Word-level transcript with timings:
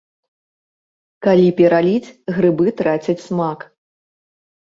Калі 1.25 1.49
пераліць, 1.59 2.13
грыбы 2.37 2.67
трацяць 2.81 3.23
смак. 3.27 3.59